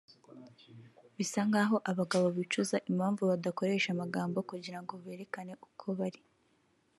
Bisa 1.15 1.39
nkaho 1.49 1.77
abagabo 1.91 2.25
bicuza 2.37 2.77
impamvu 2.89 3.21
badakoresha 3.31 3.89
amagambo 3.91 4.37
kugira 4.49 4.79
ngo 4.83 4.93
berekane 5.03 5.53
uko 5.67 5.87
bari 5.99 6.21